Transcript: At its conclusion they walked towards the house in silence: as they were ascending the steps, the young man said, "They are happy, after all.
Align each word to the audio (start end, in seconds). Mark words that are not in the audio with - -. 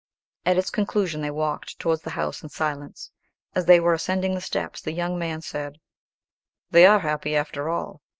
At 0.47 0.57
its 0.57 0.71
conclusion 0.71 1.21
they 1.21 1.29
walked 1.29 1.77
towards 1.77 2.01
the 2.01 2.09
house 2.17 2.41
in 2.41 2.49
silence: 2.49 3.11
as 3.53 3.67
they 3.67 3.79
were 3.79 3.93
ascending 3.93 4.33
the 4.33 4.41
steps, 4.41 4.81
the 4.81 4.93
young 4.93 5.15
man 5.19 5.43
said, 5.43 5.79
"They 6.71 6.87
are 6.87 7.01
happy, 7.01 7.35
after 7.35 7.69
all. 7.69 8.01